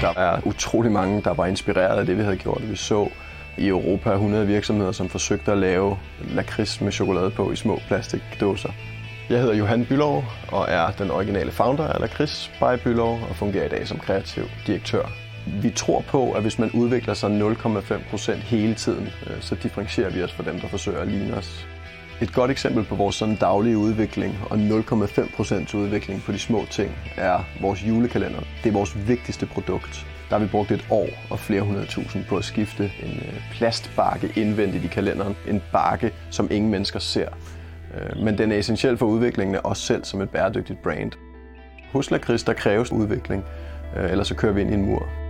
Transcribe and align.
Der 0.00 0.14
er 0.16 0.40
utrolig 0.46 0.92
mange, 0.92 1.22
der 1.22 1.34
var 1.34 1.46
inspireret 1.46 1.98
af 1.98 2.06
det, 2.06 2.16
vi 2.16 2.22
havde 2.22 2.36
gjort. 2.36 2.70
Vi 2.70 2.76
så 2.76 3.08
i 3.56 3.68
Europa 3.68 4.12
100 4.12 4.46
virksomheder, 4.46 4.92
som 4.92 5.08
forsøgte 5.08 5.52
at 5.52 5.58
lave 5.58 5.98
lakrids 6.34 6.80
med 6.80 6.92
chokolade 6.92 7.30
på 7.30 7.52
i 7.52 7.56
små 7.56 7.80
plastikdåser. 7.88 8.70
Jeg 9.30 9.40
hedder 9.40 9.54
Johan 9.54 9.86
Bylov 9.86 10.24
og 10.52 10.66
er 10.68 10.90
den 10.90 11.10
originale 11.10 11.50
founder 11.50 11.86
af 11.88 12.00
Lakrids 12.00 12.50
by 12.58 12.82
Bylov 12.84 13.20
og 13.30 13.36
fungerer 13.36 13.66
i 13.66 13.68
dag 13.68 13.88
som 13.88 13.98
kreativ 13.98 14.44
direktør. 14.66 15.02
Vi 15.62 15.70
tror 15.70 16.00
på, 16.00 16.32
at 16.32 16.42
hvis 16.42 16.58
man 16.58 16.70
udvikler 16.70 17.14
sig 17.14 17.40
0,5% 17.40 18.32
hele 18.32 18.74
tiden, 18.74 19.08
øh, 19.26 19.40
så 19.40 19.54
differentierer 19.54 20.10
vi 20.10 20.22
os 20.22 20.32
fra 20.32 20.42
dem, 20.42 20.60
der 20.60 20.68
forsøger 20.68 21.00
at 21.00 21.08
ligne 21.08 21.34
os. 21.34 21.66
Et 22.22 22.32
godt 22.32 22.50
eksempel 22.50 22.84
på 22.84 22.94
vores 22.94 23.16
sådan 23.16 23.36
daglige 23.36 23.78
udvikling 23.78 24.38
og 24.50 24.56
0,5% 24.56 25.76
udvikling 25.76 26.22
på 26.22 26.32
de 26.32 26.38
små 26.38 26.64
ting 26.70 26.90
er 27.16 27.44
vores 27.60 27.82
julekalender. 27.88 28.40
Det 28.62 28.68
er 28.68 28.72
vores 28.72 29.08
vigtigste 29.08 29.46
produkt. 29.46 30.06
Der 30.30 30.38
har 30.38 30.44
vi 30.44 30.50
brugt 30.50 30.70
et 30.70 30.86
år 30.90 31.08
og 31.30 31.38
flere 31.38 31.62
hundrede 31.62 31.86
tusind 31.86 32.24
på 32.24 32.36
at 32.36 32.44
skifte 32.44 32.92
en 33.02 33.10
øh, 33.10 33.42
plastbakke 33.52 34.32
indvendigt 34.36 34.84
i 34.84 34.88
kalenderen. 34.88 35.36
En 35.48 35.62
bakke, 35.72 36.12
som 36.30 36.48
ingen 36.50 36.70
mennesker 36.70 36.98
ser. 36.98 37.28
Øh, 37.94 38.24
men 38.24 38.38
den 38.38 38.52
er 38.52 38.56
essentiel 38.56 38.96
for 38.96 39.06
udviklingen 39.06 39.56
af 39.56 39.60
os 39.64 39.78
selv 39.78 40.04
som 40.04 40.20
et 40.20 40.30
bæredygtigt 40.30 40.82
brand. 40.82 41.12
Hos 41.92 42.10
Lakrids, 42.10 42.42
der 42.42 42.52
kræves 42.52 42.92
udvikling, 42.92 43.44
øh, 43.96 44.10
ellers 44.10 44.28
så 44.28 44.34
kører 44.34 44.52
vi 44.52 44.60
ind 44.60 44.70
i 44.70 44.74
en 44.74 44.86
mur. 44.86 45.27